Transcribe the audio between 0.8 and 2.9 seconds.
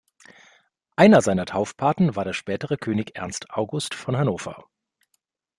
Einer seiner Taufpaten war der spätere